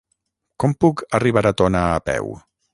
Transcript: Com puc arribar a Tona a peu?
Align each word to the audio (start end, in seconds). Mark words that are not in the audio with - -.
Com 0.63 0.73
puc 0.85 1.03
arribar 1.19 1.45
a 1.51 1.53
Tona 1.63 1.85
a 1.93 2.03
peu? 2.11 2.37